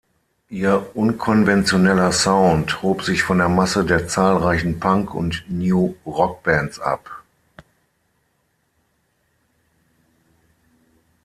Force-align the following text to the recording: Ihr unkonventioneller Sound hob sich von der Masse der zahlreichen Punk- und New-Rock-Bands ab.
Ihr 0.49 0.89
unkonventioneller 0.95 2.11
Sound 2.11 2.81
hob 2.81 3.03
sich 3.03 3.21
von 3.21 3.37
der 3.37 3.49
Masse 3.49 3.85
der 3.85 4.07
zahlreichen 4.07 4.79
Punk- 4.79 5.13
und 5.13 5.45
New-Rock-Bands 5.47 6.79
ab. 6.79 7.21